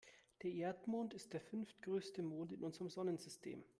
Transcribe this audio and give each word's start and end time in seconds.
Der 0.41 0.49
Erdmond 0.49 1.13
ist 1.13 1.31
der 1.31 1.41
fünftgrößte 1.41 2.23
Mond 2.23 2.53
in 2.53 2.63
unserem 2.63 2.89
Sonnensystem. 2.89 3.63